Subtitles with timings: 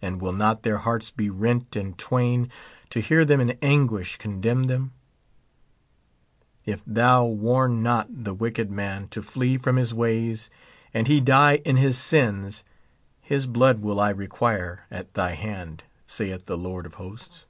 [0.00, 2.48] and will not their hearts be rent in twain
[2.88, 4.92] to hear them in anguish condemn them?"
[6.72, 10.50] If tiiou warn not the wicked man to flee from his ways
[10.94, 12.62] and he die in his sins,
[13.20, 17.46] his blood will I require at thy hand, saith the Lord of hosts."